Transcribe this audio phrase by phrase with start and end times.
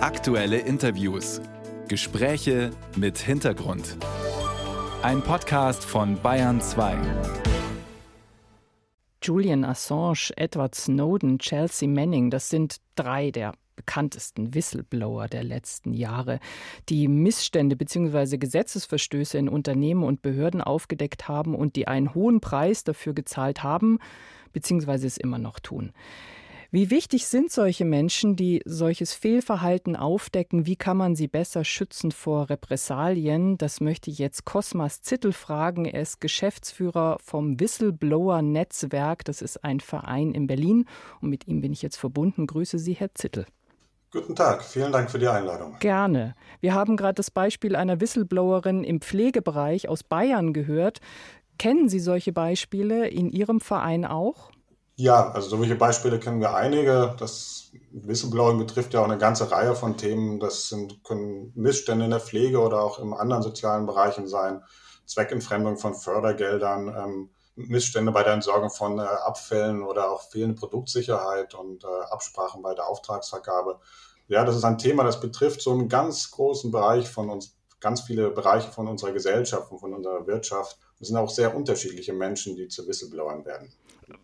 [0.00, 1.40] Aktuelle Interviews.
[1.88, 3.96] Gespräche mit Hintergrund.
[5.02, 6.96] Ein Podcast von Bayern 2.
[9.20, 16.38] Julian Assange, Edward Snowden, Chelsea Manning, das sind drei der bekanntesten Whistleblower der letzten Jahre,
[16.88, 18.38] die Missstände bzw.
[18.38, 23.98] Gesetzesverstöße in Unternehmen und Behörden aufgedeckt haben und die einen hohen Preis dafür gezahlt haben
[24.52, 25.06] bzw.
[25.06, 25.92] es immer noch tun.
[26.70, 30.66] Wie wichtig sind solche Menschen, die solches Fehlverhalten aufdecken?
[30.66, 33.56] Wie kann man sie besser schützen vor Repressalien?
[33.56, 35.86] Das möchte ich jetzt Cosmas Zittel fragen.
[35.86, 39.24] Er ist Geschäftsführer vom Whistleblower Netzwerk.
[39.24, 40.84] Das ist ein Verein in Berlin.
[41.22, 42.46] Und mit ihm bin ich jetzt verbunden.
[42.46, 43.46] Grüße Sie, Herr Zittel.
[44.12, 45.76] Guten Tag, vielen Dank für die Einladung.
[45.80, 46.34] Gerne.
[46.60, 51.00] Wir haben gerade das Beispiel einer Whistleblowerin im Pflegebereich aus Bayern gehört.
[51.58, 54.50] Kennen Sie solche Beispiele in Ihrem Verein auch?
[55.00, 57.14] Ja, also solche Beispiele kennen wir einige.
[57.20, 60.40] Das Whistleblowing betrifft ja auch eine ganze Reihe von Themen.
[60.40, 64.60] Das sind, können Missstände in der Pflege oder auch in anderen sozialen Bereichen sein,
[65.06, 71.54] Zweckentfremdung von Fördergeldern, ähm, Missstände bei der Entsorgung von äh, Abfällen oder auch fehlende Produktsicherheit
[71.54, 73.78] und äh, Absprachen bei der Auftragsvergabe.
[74.26, 78.02] Ja, das ist ein Thema, das betrifft so einen ganz großen Bereich von uns, ganz
[78.02, 80.78] viele Bereiche von unserer Gesellschaft und von unserer Wirtschaft.
[81.00, 83.72] Es sind auch sehr unterschiedliche Menschen, die zu Whistleblowern werden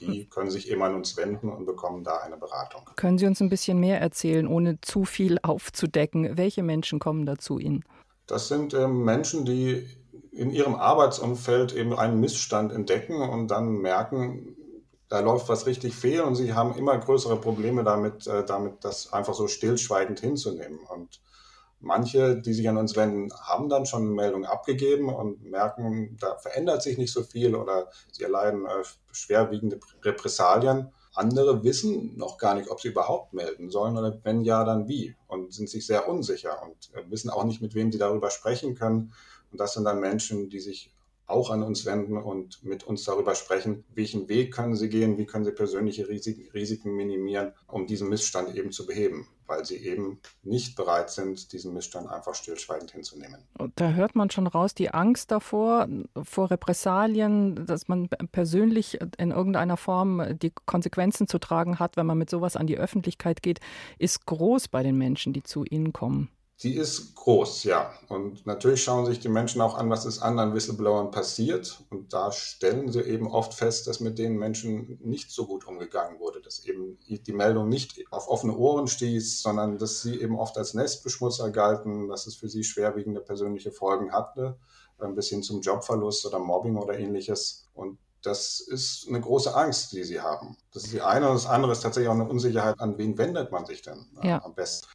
[0.00, 2.82] die können sich eben an uns wenden und bekommen da eine Beratung.
[2.96, 6.36] Können Sie uns ein bisschen mehr erzählen, ohne zu viel aufzudecken?
[6.36, 7.84] Welche Menschen kommen da zu Ihnen?
[8.26, 9.86] Das sind ähm, Menschen, die
[10.30, 14.56] in ihrem Arbeitsumfeld eben einen Missstand entdecken und dann merken,
[15.08, 19.12] da läuft was richtig fehl und sie haben immer größere Probleme damit, äh, damit das
[19.12, 20.78] einfach so stillschweigend hinzunehmen.
[20.88, 21.20] Und
[21.84, 26.36] Manche, die sich an uns wenden, haben dann schon eine Meldung abgegeben und merken, da
[26.36, 30.92] verändert sich nicht so viel oder sie erleiden äh, schwerwiegende Repressalien.
[31.14, 35.16] Andere wissen noch gar nicht, ob sie überhaupt melden sollen oder wenn ja, dann wie
[35.26, 38.76] und sind sich sehr unsicher und äh, wissen auch nicht, mit wem sie darüber sprechen
[38.76, 39.12] können.
[39.50, 40.94] Und das sind dann Menschen, die sich
[41.26, 45.26] auch an uns wenden und mit uns darüber sprechen, welchen Weg können sie gehen, wie
[45.26, 50.76] können sie persönliche Risiken minimieren, um diesen Missstand eben zu beheben, weil sie eben nicht
[50.76, 53.36] bereit sind, diesen Missstand einfach stillschweigend hinzunehmen.
[53.76, 55.88] Da hört man schon raus, die Angst davor,
[56.22, 62.16] vor Repressalien, dass man persönlich in irgendeiner Form die Konsequenzen zu tragen hat, wenn man
[62.16, 63.60] mit sowas an die Öffentlichkeit geht,
[63.98, 66.30] ist groß bei den Menschen, die zu Ihnen kommen.
[66.62, 67.92] Die ist groß, ja.
[68.08, 71.82] Und natürlich schauen sich die Menschen auch an, was ist anderen Whistleblowern passiert.
[71.90, 76.20] Und da stellen sie eben oft fest, dass mit den Menschen nicht so gut umgegangen
[76.20, 80.56] wurde, dass eben die Meldung nicht auf offene Ohren stieß, sondern dass sie eben oft
[80.56, 84.56] als Nestbeschmutzer galten, dass es für sie schwerwiegende persönliche Folgen hatte,
[84.98, 87.68] bis hin zum Jobverlust oder Mobbing oder ähnliches.
[87.74, 90.56] Und das ist eine große Angst, die sie haben.
[90.72, 93.50] Das ist die eine und das andere ist tatsächlich auch eine Unsicherheit, an wen wendet
[93.50, 94.44] man sich denn äh, ja.
[94.44, 94.86] am besten.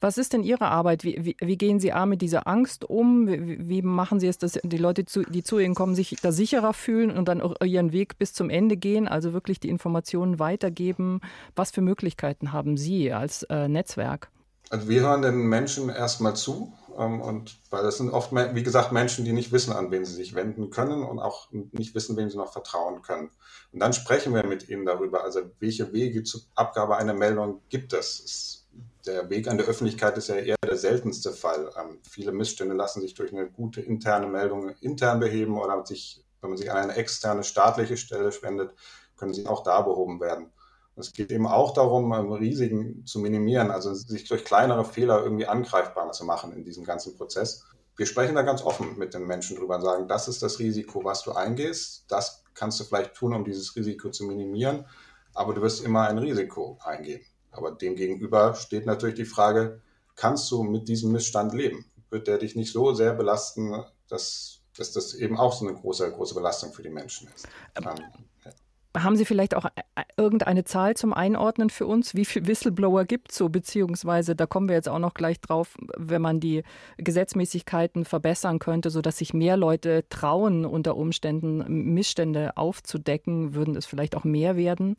[0.00, 1.04] Was ist denn Ihre Arbeit?
[1.04, 3.26] Wie, wie, wie gehen Sie A mit dieser Angst um?
[3.26, 6.72] Wie, wie, machen Sie es, dass die Leute, die zu Ihnen kommen, sich da sicherer
[6.72, 11.20] fühlen und dann auch ihren Weg bis zum Ende gehen, also wirklich die Informationen weitergeben?
[11.56, 14.30] Was für Möglichkeiten haben Sie als äh, Netzwerk?
[14.70, 18.92] Also wir hören den Menschen erstmal zu ähm, und weil das sind oft, wie gesagt,
[18.92, 22.30] Menschen, die nicht wissen, an wen sie sich wenden können und auch nicht wissen, wem
[22.30, 23.30] sie noch vertrauen können.
[23.72, 27.92] Und dann sprechen wir mit ihnen darüber, also welche Wege zur Abgabe einer Meldung gibt
[27.92, 28.20] es.
[28.20, 28.59] es
[29.06, 31.70] der Weg an der Öffentlichkeit ist ja eher der seltenste Fall.
[31.78, 36.50] Ähm, viele Missstände lassen sich durch eine gute interne Meldung intern beheben oder sich, wenn
[36.50, 38.74] man sich an eine externe staatliche Stelle spendet,
[39.16, 40.50] können sie auch da behoben werden.
[40.96, 45.46] Es geht eben auch darum, ähm, Risiken zu minimieren, also sich durch kleinere Fehler irgendwie
[45.46, 47.64] angreifbar zu machen in diesem ganzen Prozess.
[47.96, 51.04] Wir sprechen da ganz offen mit den Menschen drüber und sagen, das ist das Risiko,
[51.04, 52.04] was du eingehst.
[52.08, 54.86] Das kannst du vielleicht tun, um dieses Risiko zu minimieren,
[55.34, 57.22] aber du wirst immer ein Risiko eingehen.
[57.50, 59.80] Aber demgegenüber steht natürlich die Frage,
[60.16, 61.84] kannst du mit diesem Missstand leben?
[62.10, 66.10] Wird der dich nicht so sehr belasten, dass, dass das eben auch so eine große,
[66.10, 67.48] große Belastung für die Menschen ist?
[67.76, 68.52] Ähm, ja.
[68.96, 72.16] Haben Sie vielleicht auch äh, irgendeine Zahl zum Einordnen für uns?
[72.16, 73.48] Wie viele Whistleblower gibt es so?
[73.48, 76.64] Beziehungsweise, da kommen wir jetzt auch noch gleich drauf, wenn man die
[76.96, 84.16] Gesetzmäßigkeiten verbessern könnte, sodass sich mehr Leute trauen, unter Umständen Missstände aufzudecken, würden es vielleicht
[84.16, 84.96] auch mehr werden?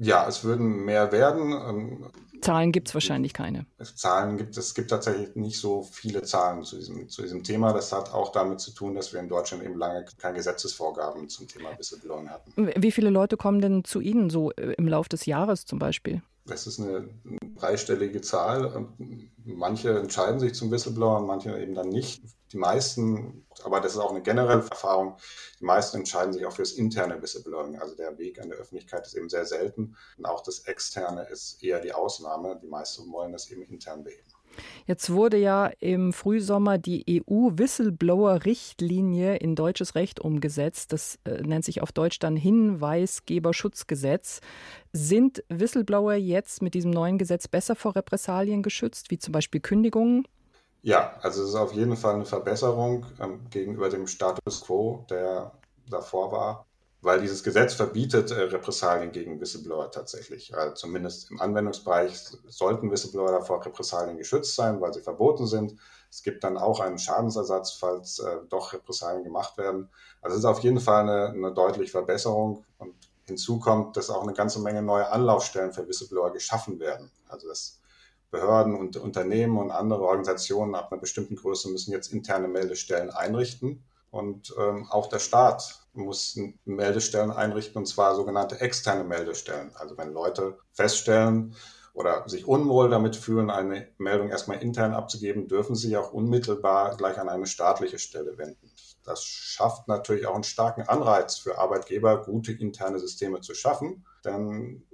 [0.00, 1.52] Ja, es würden mehr werden.
[1.52, 2.10] Ähm,
[2.40, 3.66] Zahlen gibt es wahrscheinlich keine.
[3.96, 7.74] Zahlen gibt es, gibt tatsächlich nicht so viele Zahlen zu diesem, zu diesem Thema.
[7.74, 11.48] Das hat auch damit zu tun, dass wir in Deutschland eben lange keine Gesetzesvorgaben zum
[11.48, 12.70] Thema Whistleblowing hatten.
[12.76, 16.22] Wie viele Leute kommen denn zu Ihnen so äh, im Laufe des Jahres zum Beispiel?
[16.46, 17.06] Das ist eine
[17.56, 18.88] dreistellige Zahl.
[19.44, 22.22] Manche entscheiden sich zum Whistleblower, manche eben dann nicht.
[22.52, 25.16] Die meisten, aber das ist auch eine generelle Erfahrung,
[25.60, 27.78] die meisten entscheiden sich auch für das interne Whistleblowing.
[27.78, 31.62] Also der Weg an der Öffentlichkeit ist eben sehr selten und auch das externe ist
[31.62, 32.58] eher die Ausnahme.
[32.60, 34.26] Die meisten wollen das eben intern beheben.
[34.86, 40.92] Jetzt wurde ja im Frühsommer die EU-Whistleblower-Richtlinie in deutsches Recht umgesetzt.
[40.92, 44.40] Das äh, nennt sich auf Deutsch dann Hinweisgeberschutzgesetz.
[44.92, 50.26] Sind Whistleblower jetzt mit diesem neuen Gesetz besser vor Repressalien geschützt, wie zum Beispiel Kündigungen?
[50.82, 55.52] Ja, also es ist auf jeden Fall eine Verbesserung ähm, gegenüber dem Status quo, der
[55.88, 56.66] davor war
[57.02, 60.54] weil dieses Gesetz verbietet äh, Repressalien gegen Whistleblower tatsächlich.
[60.54, 62.14] Also zumindest im Anwendungsbereich
[62.48, 65.74] sollten Whistleblower davor Repressalien geschützt sein, weil sie verboten sind.
[66.10, 69.88] Es gibt dann auch einen Schadensersatz, falls äh, doch Repressalien gemacht werden.
[70.20, 72.64] Also es ist auf jeden Fall eine, eine deutliche Verbesserung.
[72.78, 72.94] Und
[73.26, 77.10] hinzu kommt, dass auch eine ganze Menge neue Anlaufstellen für Whistleblower geschaffen werden.
[77.28, 77.80] Also dass
[78.30, 83.82] Behörden und Unternehmen und andere Organisationen ab einer bestimmten Größe müssen jetzt interne Meldestellen einrichten.
[84.10, 89.70] Und ähm, auch der Staat muss Meldestellen einrichten, und zwar sogenannte externe Meldestellen.
[89.74, 91.54] Also wenn Leute feststellen
[91.94, 97.18] oder sich unwohl damit fühlen, eine Meldung erstmal intern abzugeben, dürfen sie auch unmittelbar gleich
[97.18, 98.70] an eine staatliche Stelle wenden.
[99.04, 104.84] Das schafft natürlich auch einen starken Anreiz für Arbeitgeber, gute interne Systeme zu schaffen, denn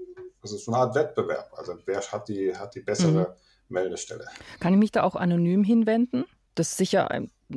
[0.47, 1.53] es ist so eine Art Wettbewerb.
[1.57, 3.37] Also wer hat die, hat die bessere
[3.69, 3.75] mhm.
[3.75, 4.27] Meldestelle?
[4.61, 6.25] Kann ich mich da auch anonym hinwenden?
[6.55, 7.09] Das ist sicher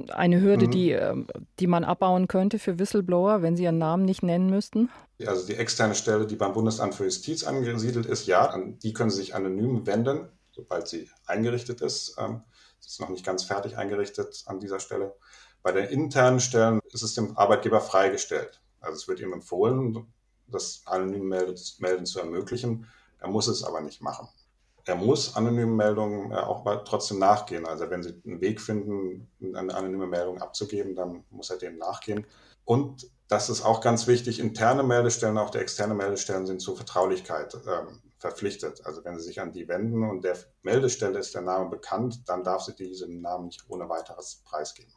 [0.10, 0.72] eine Hürde, mhm.
[0.72, 1.28] die, ähm,
[1.60, 4.90] die man abbauen könnte für Whistleblower, wenn sie ihren Namen nicht nennen müssten?
[5.26, 9.10] Also die externe Stelle, die beim Bundesamt für Justiz angesiedelt ist, ja, an die können
[9.10, 12.16] Sie sich anonym wenden, sobald sie eingerichtet ist.
[12.20, 12.44] Ähm,
[12.80, 15.16] sie ist noch nicht ganz fertig eingerichtet an dieser Stelle.
[15.64, 18.62] Bei den internen Stellen ist es dem Arbeitgeber freigestellt.
[18.80, 20.08] Also es wird ihm empfohlen,
[20.52, 22.88] das anonyme Melden zu ermöglichen.
[23.20, 24.28] Er muss es aber nicht machen
[24.90, 27.66] er muss anonymen Meldungen äh, auch trotzdem nachgehen.
[27.66, 32.26] Also wenn Sie einen Weg finden, eine anonyme Meldung abzugeben, dann muss er dem nachgehen.
[32.66, 37.56] Und das ist auch ganz wichtig, interne Meldestellen, auch die externe Meldestellen sind zur Vertraulichkeit
[37.68, 38.86] ähm, verpflichtet.
[38.86, 42.44] Also wenn Sie sich an die wenden und der Meldestelle ist der Name bekannt, dann
[42.44, 44.92] darf sie diesen Namen nicht ohne weiteres preisgeben.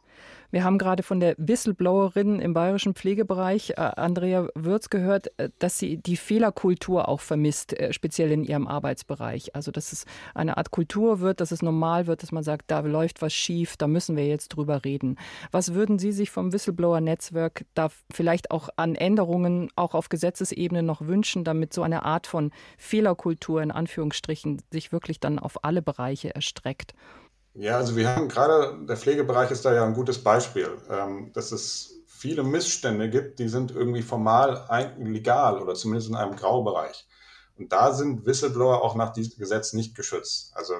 [0.53, 5.79] Wir haben gerade von der Whistleblowerin im bayerischen Pflegebereich, äh, Andrea Würz, gehört, äh, dass
[5.79, 9.55] sie die Fehlerkultur auch vermisst, äh, speziell in ihrem Arbeitsbereich.
[9.55, 10.05] Also, dass es
[10.35, 13.77] eine Art Kultur wird, dass es normal wird, dass man sagt, da läuft was schief,
[13.77, 15.17] da müssen wir jetzt drüber reden.
[15.49, 21.01] Was würden Sie sich vom Whistleblower-Netzwerk da vielleicht auch an Änderungen auch auf Gesetzesebene noch
[21.01, 26.35] wünschen, damit so eine Art von Fehlerkultur in Anführungsstrichen sich wirklich dann auf alle Bereiche
[26.35, 26.93] erstreckt?
[27.55, 31.51] Ja, also wir haben gerade, der Pflegebereich ist da ja ein gutes Beispiel, ähm, dass
[31.51, 34.65] es viele Missstände gibt, die sind irgendwie formal
[34.97, 37.07] legal oder zumindest in einem Graubereich.
[37.57, 40.51] Und da sind Whistleblower auch nach diesem Gesetz nicht geschützt.
[40.55, 40.73] Also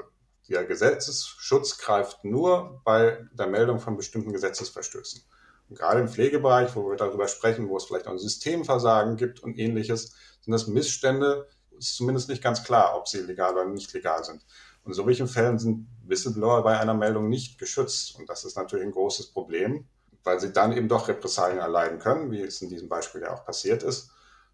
[0.49, 5.21] der Gesetzesschutz greift nur bei der Meldung von bestimmten Gesetzesverstößen.
[5.69, 9.41] Und gerade im Pflegebereich, wo wir darüber sprechen, wo es vielleicht auch ein Systemversagen gibt
[9.41, 11.47] und ähnliches, sind das Missstände,
[11.77, 14.43] ist zumindest nicht ganz klar, ob sie legal oder nicht legal sind.
[14.83, 18.17] Und in solchen Fällen sind Whistleblower bei einer Meldung nicht geschützt.
[18.17, 19.85] Und das ist natürlich ein großes Problem,
[20.23, 23.45] weil sie dann eben doch Repressalien erleiden können, wie es in diesem Beispiel ja auch
[23.45, 24.11] passiert ist.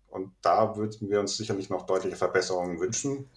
[0.08, 3.30] Und da würden wir uns sicherlich noch deutliche Verbesserungen wünschen.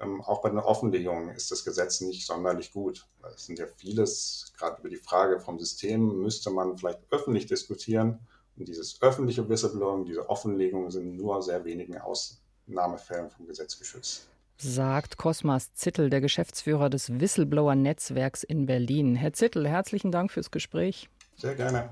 [0.00, 3.06] Ähm, auch bei den Offenlegungen ist das Gesetz nicht sonderlich gut.
[3.34, 8.20] Es sind ja vieles, gerade über die Frage vom System, müsste man vielleicht öffentlich diskutieren.
[8.56, 14.28] Und dieses öffentliche Whistleblowing, diese Offenlegungen sind nur sehr wenigen Ausnahmefällen vom Gesetz geschützt
[14.60, 19.14] sagt Cosmas Zittel, der Geschäftsführer des Whistleblower-Netzwerks in Berlin.
[19.14, 21.08] Herr Zittel, herzlichen Dank fürs Gespräch.
[21.36, 21.88] Sehr gerne.